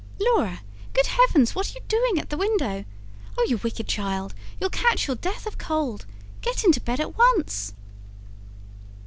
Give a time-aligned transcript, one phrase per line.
[0.19, 0.61] "Laura,
[0.93, 2.85] good heavens, what are you doing at the window?
[3.37, 6.07] Oh, you wicked child, you'll catch your death of cold!
[6.41, 7.75] Get into bed at once."